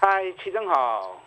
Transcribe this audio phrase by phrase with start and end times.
[0.00, 1.20] 嗨，齐正好，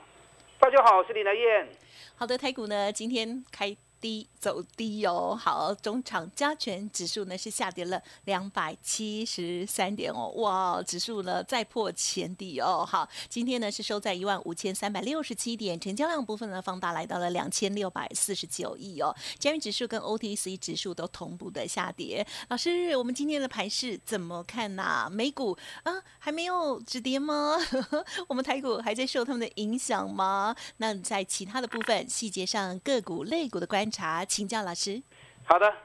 [0.57, 1.67] 大家好，我是李来燕。
[2.15, 3.75] 好的，台股呢今天开。
[3.99, 22.25] 低走低哦，好，中场加权指数呢是下跌了两百七十三点哦，哇，指数呢再破前底哦，好，今天呢是收在一万五千三百六十七点，成交量部分呢放大来到了两千六百四十九亿哦，加元指数跟 OTC 指数都同步的下跌。
[22.49, 25.07] 老师，我们今天的盘势怎么看呐？
[25.11, 27.57] 美股啊还没有止跌吗？
[28.27, 30.55] 我们台股还在受他们的影响吗？
[30.77, 35.03] 那在其他的部分细节上，个股类股的观察请教老师。
[35.43, 35.75] 好的，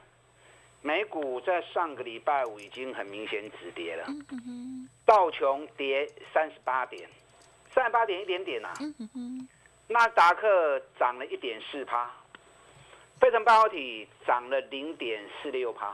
[0.81, 4.07] 美股在上个礼拜五已经很明显止跌了。
[5.05, 7.09] 道琼跌三十八点，
[7.73, 8.71] 三十八点一点点呐。
[9.89, 12.09] 纳达克涨了一点四趴，
[13.19, 15.93] 费城半导体涨了零点四六趴。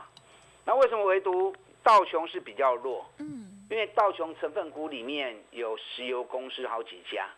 [0.64, 3.04] 那为什么唯独道琼是比较弱？
[3.18, 7.28] 嗯，因为道琼成分股里面有石油公司好几家，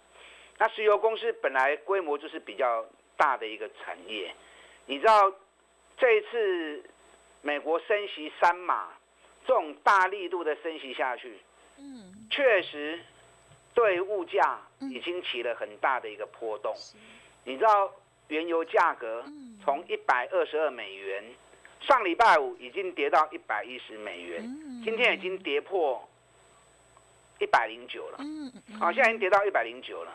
[0.58, 2.84] 那石油公司本来规模就是比较
[3.16, 4.34] 大的一个产业。
[4.86, 5.32] 你知道
[5.96, 6.82] 这一次
[7.42, 8.88] 美国升息三码，
[9.46, 11.38] 这种大力度的升息下去，
[11.78, 12.98] 嗯，确实
[13.74, 16.74] 对物价已经起了很大的一个波动。
[17.44, 17.92] 你知道
[18.28, 19.24] 原油价格
[19.64, 21.24] 从一百二十二美元，
[21.80, 24.42] 上礼拜五已经跌到一百一十美元，
[24.84, 26.08] 今天已经跌破
[27.38, 28.18] 一百零九了。
[28.20, 30.12] 嗯好，现在已经跌到一百零九了。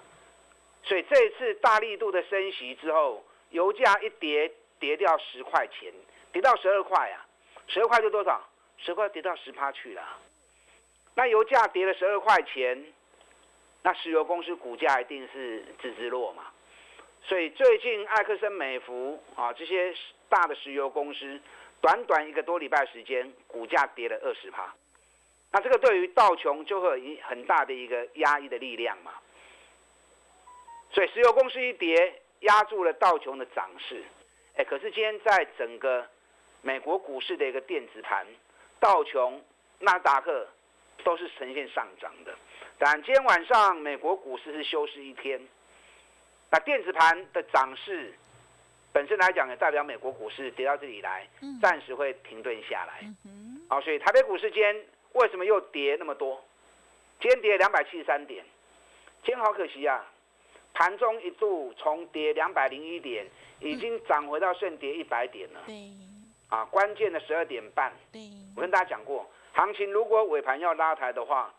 [0.83, 4.51] 所以这一次大力度的升息之后，油价一跌。
[4.81, 5.93] 跌掉十块钱，
[6.31, 7.23] 跌到十二块啊，
[7.67, 8.41] 十二块就多少？
[8.79, 10.01] 十块跌到十趴去了。
[11.13, 12.83] 那油价跌了十二块钱，
[13.83, 16.45] 那石油公司股价一定是直直落嘛。
[17.21, 19.93] 所以最近埃克森美孚啊这些
[20.27, 21.39] 大的石油公司，
[21.79, 24.73] 短短一个多礼拜时间，股价跌了二十趴。
[25.51, 29.13] 那这个对于道琼就会有很大的一个压抑的力量嘛。
[30.89, 34.03] 所以石油公司一跌，压住了道琼的涨势。
[34.55, 36.07] 哎，可是今天在整个
[36.61, 38.25] 美国股市的一个电子盘，
[38.79, 39.41] 道琼、
[39.79, 40.47] 纳达克
[41.03, 42.35] 都是呈现上涨的。
[42.77, 45.39] 但今天晚上美国股市是休市一天，
[46.49, 48.13] 那电子盘的涨势
[48.91, 51.27] 本身来讲，也代表美国股市跌到这里来，
[51.61, 53.03] 暂时会停顿下来。
[53.69, 54.75] 好，所以台北股市今天
[55.13, 56.43] 为什么又跌那么多？
[57.19, 58.43] 今天跌两百七十三点，
[59.23, 60.03] 今天好可惜啊，
[60.73, 63.25] 盘中一度重跌两百零一点。
[63.63, 65.61] 已经涨回到剩跌一百点了。
[65.67, 65.75] 对，
[66.49, 67.93] 啊，关键的十二点半。
[68.11, 68.19] 对，
[68.55, 71.53] 我跟大家讲过，行情如果尾盘要拉抬的话，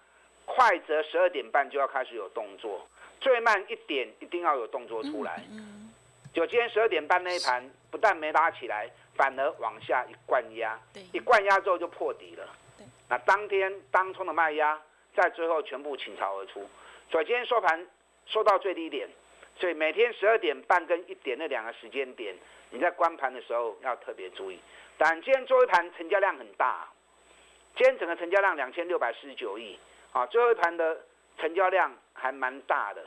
[0.44, 2.84] 快则十二点半就要开始有动作，
[3.20, 5.44] 最慢一点一定要有动作出来。
[5.52, 5.92] 嗯，
[6.34, 10.76] 就今天十二点半那一盘，不但没拉起来，反而往下一灌压。
[11.12, 12.44] 一灌压之后就破底了。
[12.76, 14.76] 对，那当天当冲的卖压
[15.14, 16.68] 在最后全部倾巢而出，
[17.12, 17.86] 所以今天收盘
[18.26, 19.08] 收到最低点。
[19.58, 22.34] 所以每天十二点半跟一点那两个时间点，
[22.70, 24.58] 你在关盘的时候要特别注意。
[24.96, 26.88] 但今天最后一盘成交量很大，
[27.76, 29.78] 今天整个成交量两千六百四十九亿，
[30.12, 31.00] 啊，最后一盘的
[31.38, 33.04] 成交量还蛮大的，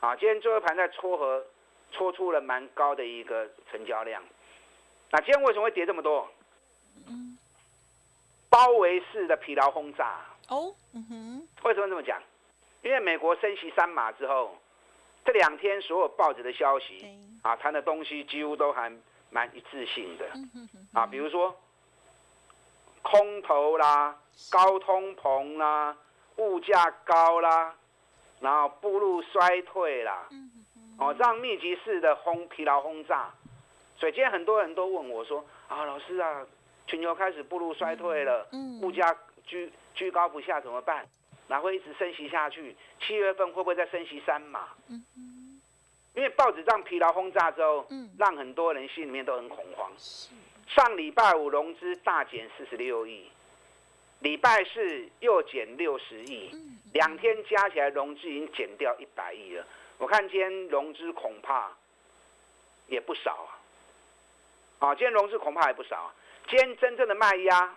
[0.00, 1.44] 啊，今天最后一盘在撮合，
[1.90, 4.22] 撮出了蛮高的一个成交量。
[5.10, 6.28] 那今天为什么会跌这么多？
[7.08, 7.36] 嗯，
[8.48, 10.20] 包围式的疲劳轰炸。
[10.48, 12.22] 哦，嗯哼，为什么这么讲？
[12.88, 14.56] 因为美国升息三码之后。
[15.24, 17.04] 这两天所有报纸的消息
[17.42, 18.90] 啊，谈的东西几乎都还
[19.28, 20.26] 蛮一致性的。
[20.94, 21.54] 啊，比如说
[23.02, 24.18] 空头啦、
[24.50, 25.94] 高通膨啦、
[26.36, 27.74] 物价高啦，
[28.40, 30.26] 然后步入衰退啦，
[30.98, 33.28] 哦，这样密集式的轰疲劳轰炸，
[33.98, 36.46] 所以今天很多人都问我说啊，老师啊，
[36.86, 38.48] 全球开始步入衰退了，
[38.80, 39.14] 物价
[39.44, 41.06] 居居高不下怎么办？
[41.48, 42.76] 哪会一直升息下去？
[43.00, 44.68] 七月份会不会再升息三码？
[44.88, 45.04] 嗯
[46.14, 49.88] 因为报纸这样疲劳轰炸之后，嗯，让很多人心里面都很恐慌。
[50.66, 53.30] 上礼拜五融资大减四十六亿，
[54.18, 56.50] 礼拜四又减六十亿，
[56.92, 59.64] 两天加起来融资已经减掉一百亿了。
[59.96, 61.70] 我看今天融资恐怕
[62.88, 63.46] 也不少
[64.80, 64.88] 啊。
[64.88, 65.96] 啊，今天融资恐怕也不少。
[65.96, 66.14] 啊
[66.48, 67.76] 今天真正的卖压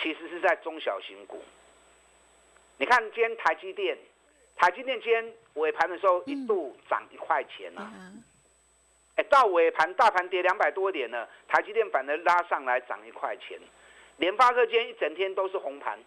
[0.00, 1.42] 其实是在中小型股。
[2.80, 3.94] 你看，今天台积电，
[4.56, 7.92] 台积电今天尾盘的时候一度涨一块钱啊，
[9.16, 13.60] 哎，到尾盘大盘跌两百多点了，台积电反而拉上来涨一块钱。
[14.16, 15.98] 联发科今天一整天都是红盘，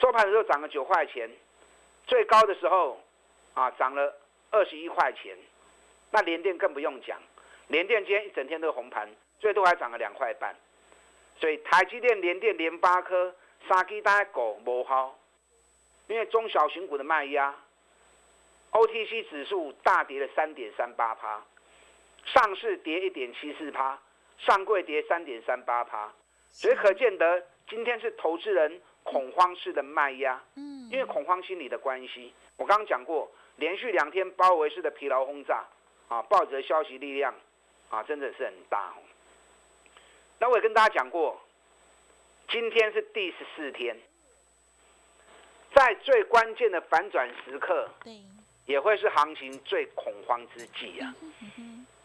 [0.00, 1.28] 收盘的时候涨了九块钱，
[2.06, 2.98] 最高的时候
[3.52, 4.16] 啊涨了
[4.50, 5.36] 二十一块钱。
[6.10, 7.20] 那联电更不用讲，
[7.66, 9.06] 联电今天一整天都是红盘，
[9.38, 10.56] 最多还涨了两块半。
[11.38, 13.34] 所以台积电、联电、联发科
[13.68, 15.18] 三基大狗无好，
[16.10, 17.54] 因为中小型股的卖压
[18.72, 21.40] ，OTC 指数大跌了三点三八趴，
[22.24, 23.96] 上市跌一点七四趴，
[24.38, 26.12] 上柜跌三点三八趴。
[26.50, 32.34] 所以可见得，今天是投资人恐慌式的卖压，嗯，因为恐慌心理的关系。
[32.56, 35.64] 我刚刚讲过，连续两天包围式的疲劳轰炸，
[36.08, 37.32] 啊，报纸的消息力量，
[37.88, 38.92] 啊，真的是很大。
[40.40, 41.40] 那我也跟大家讲过，
[42.48, 43.96] 今天是第十四天，
[45.74, 48.20] 在最关键的反转时刻，对，
[48.66, 51.14] 也会是行情最恐慌之际啊。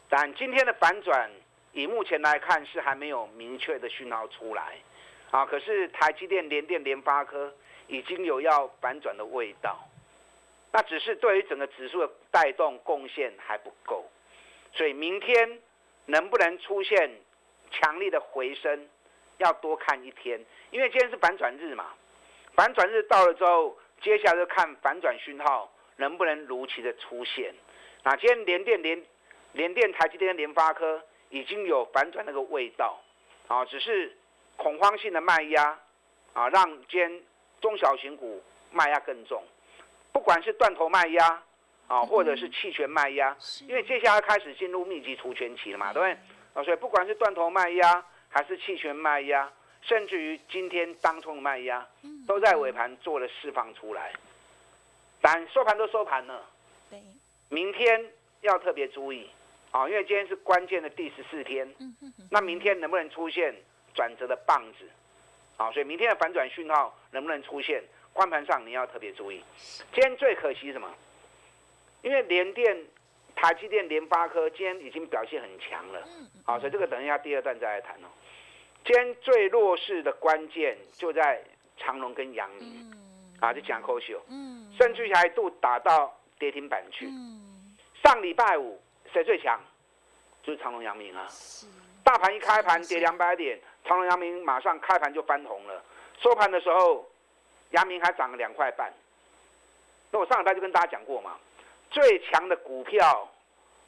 [0.10, 1.30] 但今天的反转。
[1.78, 4.78] 以目前来看是还没有明确的讯号出来，
[5.30, 7.54] 啊，可是台积电、联电、联发科
[7.88, 9.78] 已经有要反转的味道，
[10.72, 14.10] 那只是对于整个指数的带动贡献还不够，
[14.72, 15.60] 所以明天
[16.06, 17.12] 能不能出现
[17.72, 18.88] 强力的回升，
[19.40, 20.40] 要多看一天，
[20.72, 21.94] 因为今天是反转日嘛，
[22.56, 27.54] 反转日到了之后，接下来就看反转讯号能不能如期的出现，
[28.04, 29.04] 那今天联电、联
[29.54, 31.02] 联电、台积电、联发科。
[31.32, 33.02] 已经有反转那个味道，
[33.48, 34.16] 啊，只是
[34.56, 35.78] 恐慌性的卖压，
[36.34, 37.22] 啊，让今天
[37.60, 38.42] 中小型股
[38.72, 39.44] 卖压更重，
[40.14, 41.44] 不管是断头卖压，
[41.88, 43.36] 啊，或者是弃权卖压，
[43.68, 46.12] 因为接下来开始进入密集除权期了嘛，对不对？
[46.54, 49.52] 啊，所以不管是断头卖压，还是弃权卖压，
[49.88, 51.88] 甚至于今天当冲的卖压，
[52.28, 54.12] 都在尾盘做了释放出来，
[55.22, 56.44] 但收盘都收盘了，
[56.90, 57.00] 对，
[57.50, 58.04] 明天
[58.42, 59.30] 要特别注意。
[59.72, 61.70] 啊，因为今天是关键的第十四天，
[62.32, 63.54] 那明天能不能出现
[63.94, 64.86] 转折的棒子？
[65.58, 67.84] 啊，所以明天的反转讯号能不能出现？
[68.14, 69.44] 关盘上你要特别注意。
[69.92, 70.90] 今天最可惜什么？
[72.02, 72.86] 因为联电、
[73.36, 76.08] 台积电、联发科今天已经表现很强了，
[76.46, 78.08] 好，所以这个等一下第二段再来谈哦。
[78.86, 81.44] 今天最弱势的关键就在
[81.76, 82.94] 长隆跟阳明，
[83.42, 84.24] 啊，就讲扣秀，
[84.80, 87.10] 甚至还度打到跌停板去。
[88.04, 88.80] 上礼拜五。
[89.14, 89.58] 谁最强？
[90.44, 91.26] 就是长隆、阳明啊！
[92.04, 95.82] 大盘一开盘跌两百点，长隆、阳明马上开盘就翻红了。
[96.20, 97.10] 收盘的时候，
[97.70, 98.92] 阳明还涨了两块半。
[100.12, 101.38] 那我上礼拜就跟大家讲过嘛，
[101.92, 103.32] 最强的股票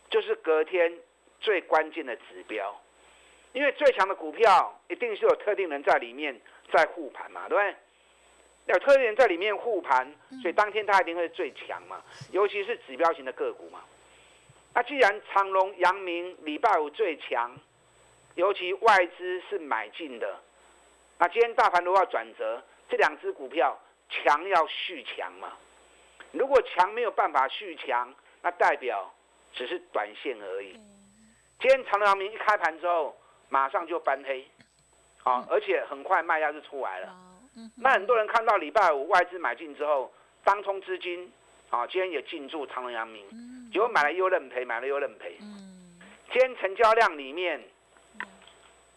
[0.09, 0.97] 就是隔天
[1.41, 2.79] 最关键的指标，
[3.57, 6.39] 因为最强的股票一定是有特定人在里面
[6.71, 7.75] 在护盘嘛，对不对？
[8.67, 10.13] 有特定人在里面护盘，
[10.43, 11.99] 所以当天它一定会最强嘛，
[12.31, 13.79] 尤其是指标型的个股嘛。
[14.75, 17.57] 那既然长隆、阳明礼拜五最强，
[18.35, 20.39] 尤其外资是买进的，
[21.17, 23.75] 那今天大盘如果要转折，这两只股票
[24.07, 25.53] 强要续强嘛？
[26.31, 28.13] 如果强没有办法续强，
[28.43, 29.11] 那代表
[29.51, 30.73] 只是短线而已。
[31.59, 33.17] 今天长隆、阳明一开盘之后，
[33.49, 34.47] 马上就翻黑，
[35.23, 37.15] 好，而且很快卖压就出来了。
[37.75, 40.11] 那很多人看到礼拜五外资买进之后，
[40.43, 41.31] 当冲资金。
[41.69, 45.37] 啊，今天也进驻长隆、阳明，结果买了又认赔，买了又认赔。
[46.31, 47.61] 今天成交量里面，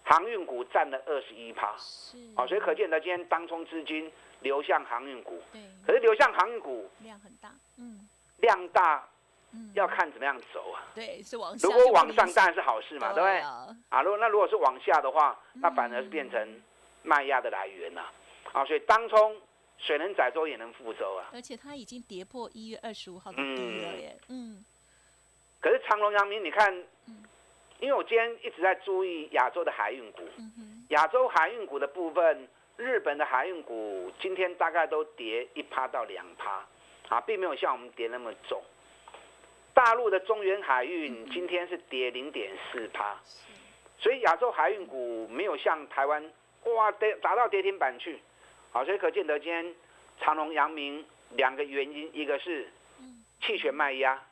[0.05, 1.75] 航运股占了二十一趴，
[2.37, 4.09] 啊，所以可见的今天当冲资金
[4.39, 5.43] 流向航运股。
[5.53, 9.05] 对，可是流向航运股量很大，嗯，量大，
[9.75, 10.83] 要看怎么样走啊。
[10.95, 11.57] 对，是往。
[11.63, 13.39] 如果往上当然是好事嘛，对不对？
[13.91, 16.63] 啊，如果那如果是往下的话，那反而是变成
[17.03, 18.03] 卖压的来源呐。
[18.53, 19.41] 啊，所以当冲。
[19.83, 21.31] 水能载舟也能覆舟啊！
[21.33, 24.15] 而且它已经跌破一月二十五号的低了耶。
[24.29, 24.63] 嗯。
[25.59, 26.71] 可是长隆、阳明，你看，
[27.79, 30.21] 因为我今天一直在注意亚洲的海运股。
[30.89, 36.63] 亚洲海运股的部分，日本的海运股今天大概都跌一趴到两趴，
[37.09, 38.63] 啊，并没有像我们跌那么重。
[39.81, 43.19] 大陆的中原海运今天是跌零点四趴，
[43.99, 46.23] 所以亚洲海运股没有像台湾
[46.65, 48.21] 哇跌砸到跌停板去。
[48.73, 49.75] 好，所以可见得今天
[50.21, 52.71] 长隆、阳明两个原因，一个是
[53.41, 54.23] 弃权卖压，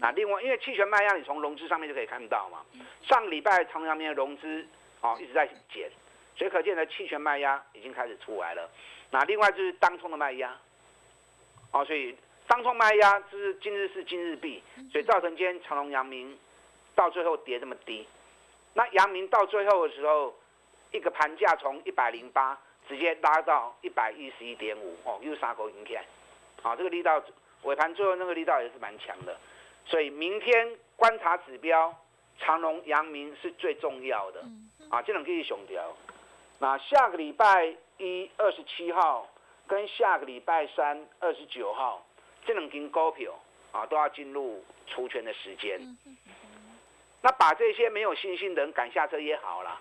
[0.00, 2.64] 啊，另外因为弃权卖压，你从融资上面就可以看到嘛。
[3.02, 4.66] 上礼拜长隆、阳明的融资
[5.02, 5.90] 啊一直在减，
[6.34, 8.66] 所以可见的弃权卖压已经开始出来了。
[9.10, 10.56] 那另外就是当冲的卖压，
[11.70, 12.16] 哦，所以
[12.50, 16.36] 当冲卖压就是今日是今日币，所以造成今天长隆、阳明
[16.96, 18.04] 到最后跌这么低。
[18.74, 20.34] 那阳明到最后的时候，
[20.90, 22.58] 一个盘价从一百零八。
[22.88, 26.04] 直接拉到一百一十一点五哦，又三口赢起来，
[26.60, 27.22] 啊，这个力道
[27.62, 29.38] 尾盘最后那个力道也是蛮强的，
[29.84, 31.94] 所以明天观察指标，
[32.40, 34.44] 长隆、阳明是最重要的，
[34.88, 35.94] 啊，这两可以熊调。
[36.58, 39.28] 那下个礼拜一二十七号
[39.68, 42.04] 跟下个礼拜三二十九号，
[42.44, 43.32] 这两根股票
[43.72, 45.80] 啊都要进入除权的时间。
[47.22, 49.80] 那把这些没有信心的人赶下车也好了，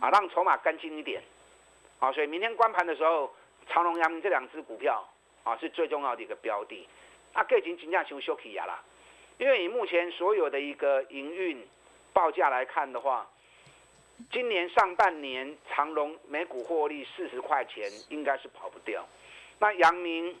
[0.00, 1.22] 啊，让筹码干净一点。
[1.98, 3.30] 啊，所以明天关盘的时候，
[3.68, 5.06] 长隆、阳明这两只股票
[5.44, 6.88] 啊是最重要的一个标的。
[7.34, 8.82] 那个已经金价求休起呀啦，
[9.38, 11.66] 因为以目前所有的一个营运
[12.12, 13.26] 报价来看的话。
[14.30, 19.02] 今年上半年长隆每股获利四十块钱，应该是跑不掉。
[19.58, 20.36] 那阳明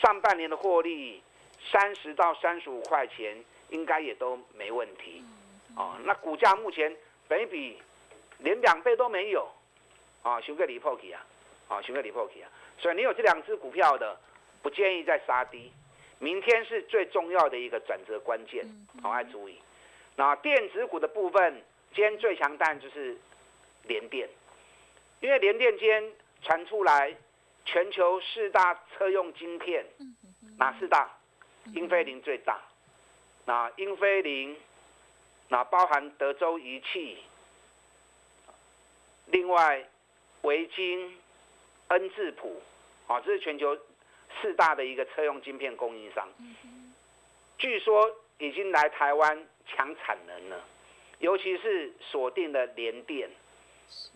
[0.00, 1.22] 上半年的获利
[1.70, 5.24] 三十到三十五块钱，应该也都没问题。
[5.76, 6.94] 哦，那股价目前
[7.28, 7.78] 本比
[8.38, 9.48] 连两倍都没有，
[10.22, 11.24] 啊，熊个离破去啊，
[11.68, 12.50] 啊，熊个离破去啊。
[12.78, 14.18] 所以你有这两只股票的，
[14.62, 15.70] 不建议再杀低。
[16.18, 18.64] 明天是最重要的一个转折关键，
[19.02, 19.58] 好，要注意。
[20.16, 21.62] 那电子股的部分。
[21.96, 23.16] 今天最强弹就是
[23.84, 24.28] 联电，
[25.20, 27.14] 因为联电今天传出来
[27.64, 29.84] 全球四大车用晶片，
[30.58, 31.10] 哪四大？
[31.72, 32.60] 英飞凌最大，
[33.46, 34.54] 那英飞凌，
[35.48, 37.16] 那包含德州仪器，
[39.26, 39.82] 另外
[40.42, 41.18] 维京、
[41.88, 42.60] 恩智浦，
[43.06, 43.78] 啊，这是全球
[44.42, 46.28] 四大的一个车用晶片供应商，
[47.56, 50.64] 据说已经来台湾抢产能了。
[51.20, 53.30] 尤其是锁定了联电，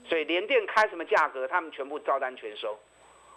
[0.04, 2.78] 所以联电开什么价格，他们全部照单全收，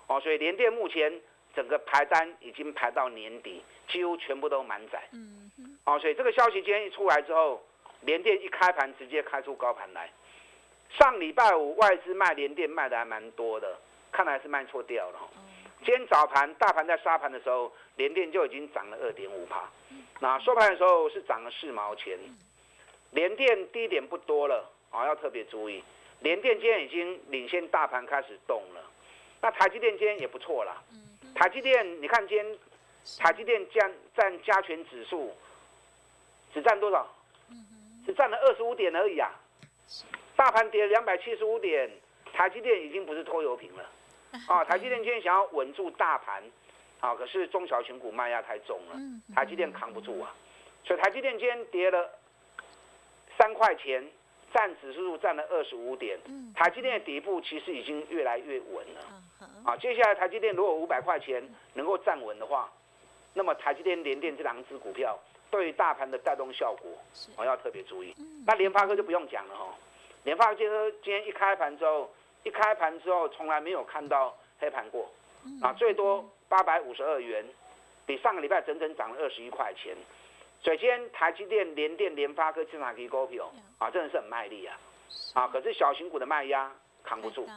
[0.07, 1.11] 哦，所以联电目前
[1.55, 5.51] 整个排单已经排到年底，几乎全部都满载，嗯
[5.85, 7.61] 哦，所以这个消息今天一出来之后，
[8.01, 10.09] 联电一开盘直接开出高盘来，
[10.89, 13.77] 上礼拜五外资卖联电卖的还蛮多的，
[14.11, 15.19] 看来是卖错掉了，
[15.85, 19.69] 今天早盘大盘在杀盘的时候，联电就已经涨了二点五帕，
[20.19, 22.17] 那收盘的时候是涨了四毛钱。
[23.11, 25.83] 联电低点不多了啊，要特别注意。
[26.21, 28.90] 联电今天已经领先大盘开始动了，
[29.41, 30.81] 那台积电今天也不错啦。
[31.35, 32.57] 台积电，你看今天
[33.17, 35.33] 台积电占占加权指数
[36.53, 37.07] 只占多少？
[38.05, 39.31] 只占了二十五点而已啊。
[40.35, 41.89] 大盘跌两百七十五点，
[42.33, 43.89] 台积电已经不是拖油瓶了
[44.47, 44.63] 啊。
[44.65, 46.43] 台积电今天想要稳住大盘
[46.99, 48.95] 啊，可是中小型股卖压太重了，
[49.35, 50.35] 台积电扛不住啊。
[50.83, 52.09] 所以台积电今天跌了。
[53.39, 54.03] 三块钱
[54.53, 56.19] 占指数占了二十五点，
[56.53, 58.90] 台积电的底部其实已经越来越稳了。
[59.63, 61.43] 啊，接下来台积电如果五百块钱
[61.73, 62.71] 能够站稳的话，
[63.33, 65.17] 那么台积电、联电这两只股票
[65.49, 66.91] 对于大盘的带动效果，
[67.37, 68.15] 我要特别注意。
[68.45, 69.73] 那联发科就不用讲了哈，
[70.23, 70.67] 联发科今
[71.03, 72.09] 天一开盘之后，
[72.43, 75.09] 一开盘之后从来没有看到黑盘过，
[75.61, 77.45] 啊，最多八百五十二元，
[78.05, 79.95] 比上个礼拜整整涨了二十一块钱。
[80.63, 84.77] 所以今天，台积电、联电、联发科、智能机股票啊，真的是很卖力啊！
[85.33, 86.71] 啊，可是小型股的卖压
[87.03, 87.47] 扛不住，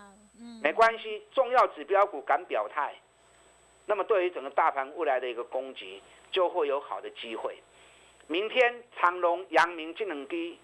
[0.63, 2.95] 没关系，重要指标股敢表态，
[3.87, 7.57] 那么对于整个大盘未来的一个攻击，就会有好的机会。
[8.27, 10.59] 明天长隆、阳明、智能低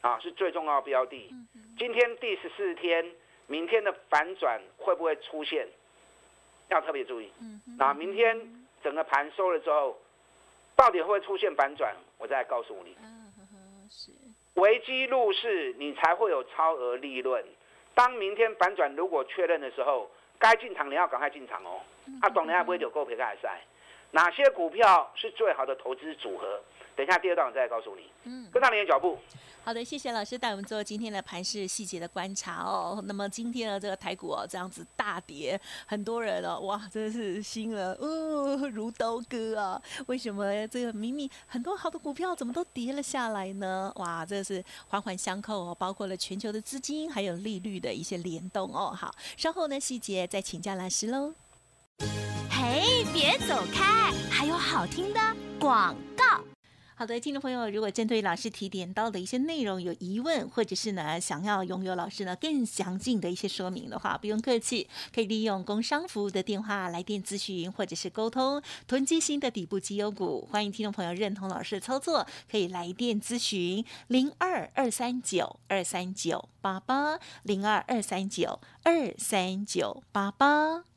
[0.00, 1.34] 啊，是最重要的标的。
[1.78, 3.12] 今天第十四天，
[3.46, 5.66] 明天的反转会不会出现？
[6.68, 7.30] 要特别注意。
[7.78, 9.98] 那明天整个盘收了之后。
[10.74, 11.94] 到底会不会出现反转？
[12.18, 12.96] 我再告诉你。
[13.90, 14.10] 是
[14.54, 17.44] 危机入市，你才会有超额利润。
[17.94, 21.80] 当明天反转如果确认的时候，该进场你要赶快进场哦。
[22.20, 23.60] 啊，懂人家不会有够赔开赛。
[24.10, 26.60] 哪些股票是最好的投资组合？
[26.96, 28.02] 等一下第二段我再告诉你。
[28.24, 29.18] 嗯，跟上你的脚步。
[29.64, 33.00] 好的，谢谢老师带我们做今天的盘市细节的观察哦。
[33.06, 39.80] 那么今天的这个台股哦，这样子大跌，很多人哦，哇，真的是心了，哦，如刀割啊！
[40.06, 43.92] 为什么这个明明很多好的股票怎么都跌了下来呢？
[43.96, 48.92] 哇，这是环环相扣哦，包括了全球的资金还有利率的一些联动哦。
[48.92, 51.32] 好，稍后呢细节再请教老师喽。
[52.50, 55.20] 嘿，别走开，还有好听的
[55.60, 56.42] 广告。
[57.02, 70.46] 好的，听众朋友，如果针对老师提点到的一些内容有疑问，或者是呢想要拥有老师呢更详尽的一些说明的话，不用客气，可以利用工商服务的电话来电咨询，或者是沟通囤积新的底部绩优股。
[70.52, 80.91] 欢迎听众朋友认同老师的操作，可以来电咨询零二二三九二三九八八零二二三九二三九八八。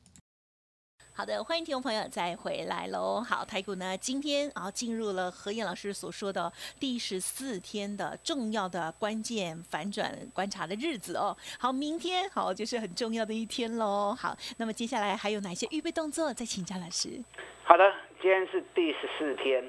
[1.17, 3.21] 好的，欢迎听众朋友再回来喽。
[3.21, 11.35] 好，台股呢今天啊进入了何燕老师所说的第十四天的重要的关键反转观察的日子哦。
[11.57, 14.13] 好，明天好就是很重要的一天喽。
[14.13, 16.33] 好，那么接下来还有哪些预备动作？
[16.33, 17.23] 再请教老师。
[17.63, 17.89] 好的，
[18.21, 19.63] 今天是第十四天，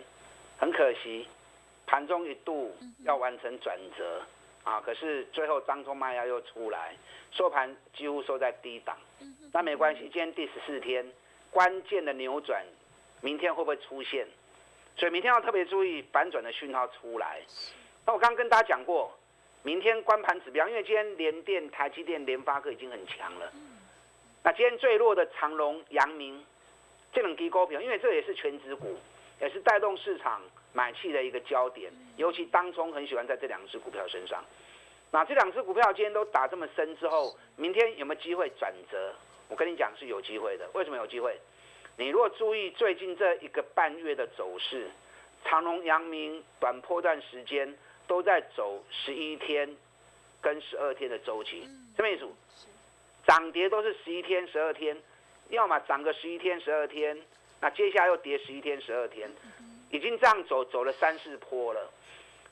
[0.58, 1.28] 很可惜
[1.86, 2.74] 盘中一度
[3.04, 4.20] 要完成转折
[4.64, 6.96] 啊，可是最后当中卖压又出来，
[7.30, 8.96] 收盘几乎收在低档。
[9.52, 11.06] 那没关系，今天第十四天。
[11.56, 12.62] 关键的扭转，
[13.22, 14.26] 明天会不会出现？
[14.94, 17.40] 所以明天要特别注意反转的讯号出来。
[18.04, 19.10] 那我刚刚跟大家讲过，
[19.62, 23.50] 明天关盘指标，因为今天联电、台积电、联发科已经很强了。
[24.42, 26.44] 那今天最弱的长隆、阳明
[27.10, 28.94] 这种低高票，因为这也是全指股，
[29.40, 30.42] 也是带动市场
[30.74, 31.90] 买气的一个焦点。
[32.18, 34.44] 尤其当中很喜欢在这两只股票身上。
[35.10, 39.14] 那这两只股票今天都打这么深之后，明天有没有机会转折？
[39.48, 41.38] 我跟你讲是有机会的，为什么有机会？
[41.96, 44.90] 你如果注意最近这一个半月的走势，
[45.44, 47.74] 长隆、阳明短波段时间
[48.06, 49.76] 都在走十一天
[50.40, 51.62] 跟十二天的周期，
[51.96, 52.26] 什么意思？
[53.26, 54.96] 涨跌都是十一天、十二天，
[55.48, 57.16] 要么涨个十一天、十二天，
[57.60, 59.30] 那接下来又跌十一天、十二天，
[59.90, 61.90] 已经这样走走了三四波了。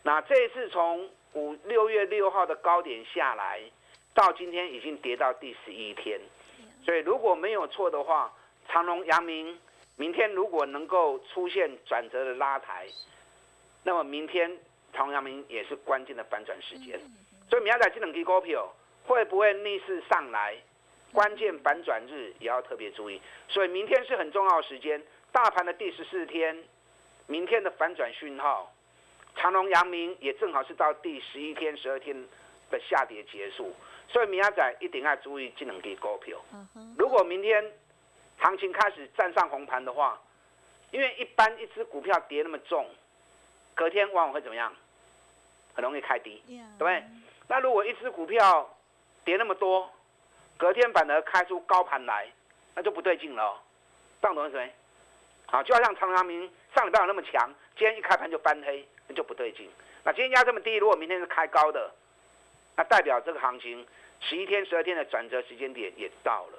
[0.02, 3.60] 那这一次从五六月六号的高点下来，
[4.14, 6.20] 到今天已经跌到第十一天。
[6.84, 8.32] 所以如果没有错的话，
[8.68, 9.58] 长隆、阳明
[9.96, 12.86] 明天如果能够出现转折的拉抬，
[13.82, 14.50] 那么明天
[14.92, 17.00] 长隆、阳明也是关键的反转时间。
[17.48, 18.72] 所以明仔这两支股票
[19.06, 20.56] 会不会逆势上来？
[21.12, 23.20] 关键反转日也要特别注意。
[23.48, 25.00] 所以明天是很重要的时间，
[25.30, 26.64] 大盘的第十四天，
[27.28, 28.72] 明天的反转讯号，
[29.36, 32.16] 长隆、阳明也正好是到第十一天、十二天
[32.68, 33.72] 的下跌结束。
[34.08, 36.38] 所以明仔一定要注意这两支股票。
[36.96, 37.73] 如果明天
[38.38, 40.20] 行情开始站上红盘的话，
[40.90, 42.88] 因为一般一只股票跌那么重，
[43.75, 44.73] 隔天往往会怎么样？
[45.75, 47.02] 很容易开低，对不对？
[47.49, 48.73] 那如果一只股票
[49.25, 49.90] 跌那么多，
[50.56, 52.28] 隔天反而开出高盘来，
[52.76, 53.61] 那就不对劲了。
[54.20, 54.73] 懂懂意思没？
[55.46, 59.68] 好，就好像长阳明上礼拜有那么强，今天一开盘就翻黑，那就不对劲。
[60.04, 61.93] 那今天压这么低，如果明天是开高的，
[62.76, 63.87] 那代表这个行情。
[64.21, 66.58] 十一天、十二天的转折时间点也到了，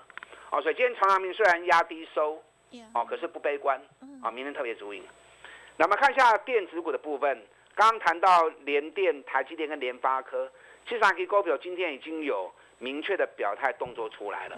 [0.51, 2.39] 哦，所以今天长阳明虽然压低收，
[2.93, 3.82] 哦，可是不悲观，
[4.21, 5.01] 啊，明天特别注意。
[5.75, 10.51] 那么看一下电子股的部分，刚刚谈到联电、台积电跟联发科，
[10.88, 14.58] 其实可以股表今天已经有明确的表态动作出来了，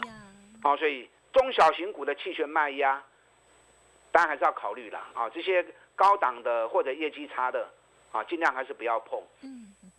[0.63, 3.01] 哦，所以中小型股的期权卖压，
[4.11, 5.65] 当然还是要考虑啦，啊，这些
[5.95, 7.69] 高档的或者业绩差的，
[8.11, 9.23] 啊，尽量还是不要碰。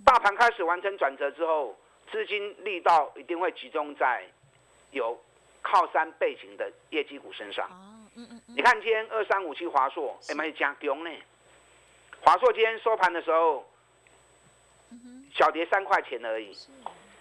[0.09, 1.77] 大盘开始完成转折之后。
[2.11, 4.25] 资金力道一定会集中在
[4.93, 5.23] 有
[5.61, 7.69] 靠山背景的业绩股身上。
[8.47, 11.11] 你看今天二三五七华硕，哎妈加强呢？
[12.23, 13.69] 华硕今天收盘的时候，
[15.35, 16.57] 小跌三块钱而已，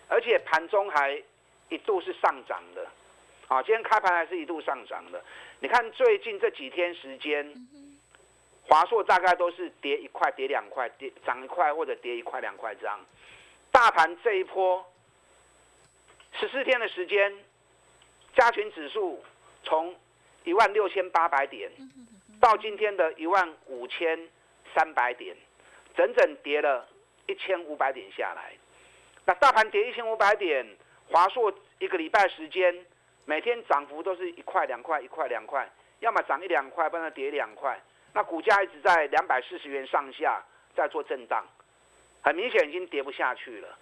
[0.08, 1.21] 而且盘中还
[1.67, 2.88] 一度是上涨的。
[3.50, 5.21] 啊，今天开盘还是一度上涨的。
[5.60, 7.54] 你看最近这几天时间，
[8.67, 12.99] 华硕大概都是跌一块、跌两块、跌涨一块或者跌一块两块这样。
[13.71, 14.86] 大盘这一波
[16.34, 17.34] 十四天的时间，
[18.36, 19.23] 加权指数
[19.63, 19.95] 从
[20.43, 21.71] 一万六千八百点
[22.41, 24.27] 到今天的一万五千
[24.75, 25.36] 三百点，
[25.95, 26.88] 整整跌了
[27.25, 28.53] 一千五百点下来。
[29.25, 30.67] 那大盘跌一千五百点，
[31.10, 32.86] 华硕一个礼拜时间，
[33.25, 37.80] 每天涨幅都是一块两块一块两块，要么涨一两块，不然跌两块。
[38.17, 40.43] 那股价一直在两百四十元上下
[40.75, 41.45] 在做震荡。
[42.23, 43.77] 很明显已经跌不下去了。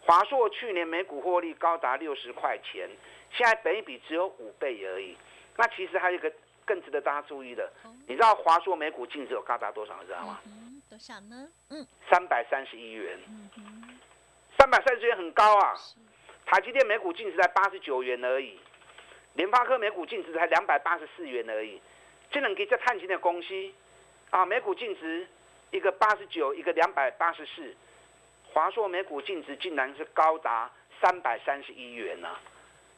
[0.00, 2.90] 华硕去年每股获利高达六十块钱，
[3.30, 5.16] 现在本一比只有五倍而已。
[5.56, 6.32] 那其实还有一个
[6.64, 7.72] 更值得大家注意的，
[8.08, 10.02] 你知道华硕每股净值有高达多少？
[10.04, 10.40] 知道吗？
[10.90, 11.48] 多少呢？
[11.70, 13.16] 嗯，三百三十一元。
[14.58, 15.74] 三百三十元很高啊。
[16.46, 18.58] 台积电每股净值才八十九元而已，
[19.34, 21.80] 联发科每股净值才两百八十四元而已。
[22.30, 23.54] 这两个在探金的公司
[24.30, 25.26] 啊，每股净值。
[25.70, 27.76] 一个八十九，一个两百八十四，
[28.50, 32.38] 华硕每股净值竟然是高达三百三十一元呐！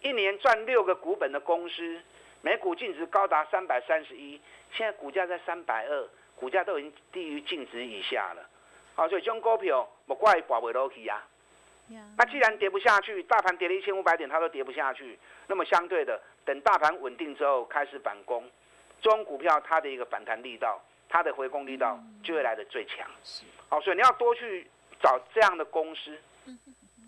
[0.03, 2.01] 一年赚六个股本的公司，
[2.43, 4.41] 每股净值高达三百三十一，
[4.73, 8.49] 现在股价在三百二，股价都已经低于净值以下了。
[8.95, 11.21] 好，所以这种股票莫怪保不落去呀。
[12.17, 18.49] 那既然跌不下去，大盘跌了一千五百点，它都跌不下去，那么相对的，等大盘稳定之后开始反攻，
[19.01, 20.81] 这种股票它的一个反弹力道。
[21.13, 23.05] 它的回攻力道就会来的最强，
[23.69, 24.71] 好，所以你要多去
[25.03, 26.17] 找这样的公司。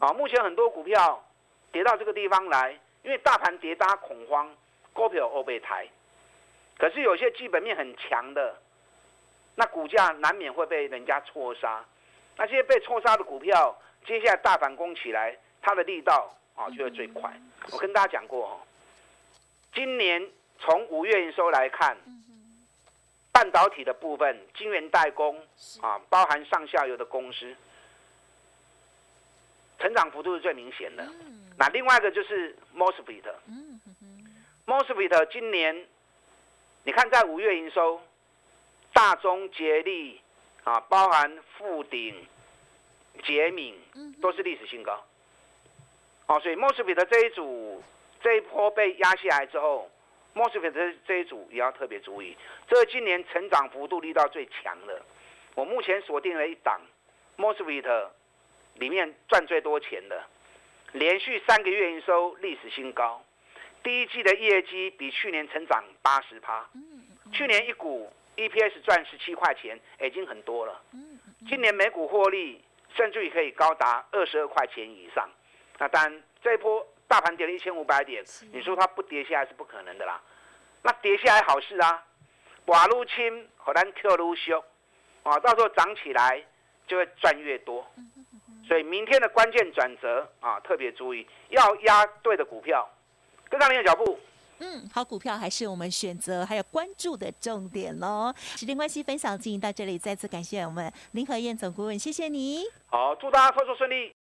[0.00, 1.24] 好，目前很多股票
[1.70, 4.52] 跌到这个地方来，因为大盘跌，大家恐慌，
[4.92, 5.86] 股票欧被抬，
[6.78, 8.58] 可是有些基本面很强的，
[9.54, 11.84] 那股价难免会被人家错杀。
[12.36, 17.32] 那些被错杀的股票，接下来大反攻起来，它的力道啊就会最快。
[17.70, 18.60] 我跟大家讲过哦，
[19.72, 20.28] 今年
[20.62, 21.96] 从五月营收来看，
[23.32, 25.44] 半导体的部分、晶圆代工
[25.80, 27.52] 啊，包含上下游的公司，
[29.80, 31.04] 成长幅度是最明显的。
[31.58, 35.84] 那另外一个就是 Mosfet，Mosfet 今年
[36.84, 38.00] 你看在五月营收，
[38.92, 40.20] 大中捷力
[40.62, 42.24] 啊，包含富鼎、
[43.24, 43.74] 捷敏，
[44.20, 45.02] 都是历史新高。
[46.26, 47.82] 哦，所以 Mosfet 这一组
[48.22, 49.90] 这一波被压下来之后
[50.34, 52.36] ，Mosfet 这这一组也要特别注意，
[52.68, 55.02] 这是今年成长幅度力道最强的。
[55.54, 56.80] 我目前锁定了一档
[57.36, 58.08] Mosfet
[58.74, 60.24] 里面赚最多钱的。
[60.92, 63.24] 连续三个月营收历史新高，
[63.82, 66.68] 第一季的业绩比去年成长八十趴。
[67.32, 70.82] 去年一股 EPS 赚十七块钱，已经很多了。
[71.48, 72.62] 今年每股获利
[72.94, 75.26] 甚至于可以高达二十二块钱以上。
[75.78, 80.18] 那当然，这一波大盘跌了一千五百点，你说它不跌下来是不可能的啦。
[80.82, 82.02] 那跌下来好事啊，
[82.64, 84.64] 瓦路轻，和咱 Q 路修，
[85.22, 86.42] 啊，到时候涨起来
[86.86, 87.86] 就会赚越多。
[88.66, 92.88] 所以明天的关键转折啊，特别注意要压对的股票，
[93.50, 94.18] 跟上您的脚步。
[94.60, 98.32] 嗯，好股票还是我们选择还有关注的重点喽。
[98.38, 102.62] 时间关系，分享进行到这里，再次感谢我们林和燕总顾问，谢谢你。
[102.86, 104.14] 好，祝大家操作顺利。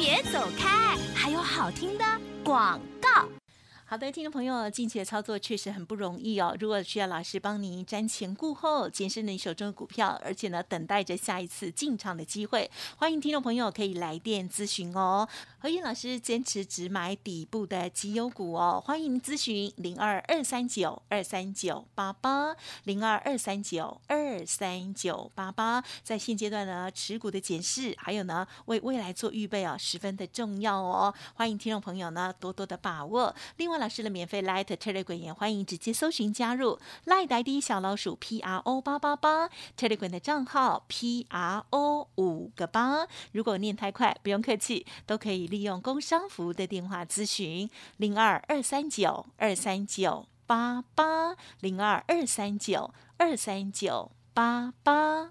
[0.00, 2.04] 别走开，还有好听的
[2.42, 3.28] 广告。
[3.90, 6.56] 好的，听众朋友，近期的操作确实很不容易哦。
[6.60, 15.28] 如果需要老师帮您瞻前顾后，检视你手中的股票，而且呢，等待着下一次进场的机会，欢迎听众朋友可以来电咨询哦。
[15.58, 25.82] 何燕老师坚持只买底部的绩优股哦，欢迎咨询零二二三九二三九八八零二二三九二三九八八。
[26.04, 31.12] 在现阶段呢，持股的检视，还有呢，为未来做预备啊，十分的重要哦。
[31.34, 33.34] 欢迎听众朋友呢，多多的把握。
[33.56, 33.79] 另外。
[33.80, 42.06] 老师的免费 Light Telegram 也欢迎直接搜寻加入 Light ID 小老鼠 P R O 八八八 Telegram 的账号 P R O
[42.16, 43.06] 五个八。
[43.32, 55.30] 如果念太快，不用客气，都可以利用工商服务的电话咨询零二二三九二三九八八零二二三九二三九八八。